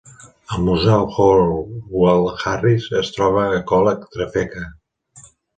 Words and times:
El 0.55 0.61
museu 0.67 1.03
Howell 1.17 2.25
Harris 2.45 2.89
es 3.05 3.15
troba 3.19 3.47
a 3.59 3.63
Coleg 3.73 4.09
Trefeca. 4.17 4.65